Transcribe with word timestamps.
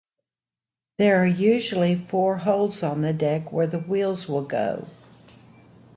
There 0.97 1.21
are 1.21 1.27
usually 1.27 1.93
four 1.93 2.37
holes 2.37 2.81
on 2.81 3.03
the 3.03 3.13
deck 3.13 3.51
where 3.51 3.67
the 3.67 3.77
wheels 3.77 4.27
will 4.27 4.45
go. 4.45 4.87